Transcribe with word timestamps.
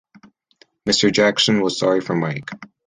Mr. 0.87 1.11
Jackson 1.13 1.61
was 1.61 1.77
sorry 1.77 2.01
for 2.01 2.15
Mike. 2.15 2.49